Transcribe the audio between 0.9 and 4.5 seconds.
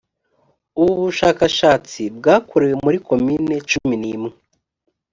bushakashatsi bwakorewe muri komini cumi n imwe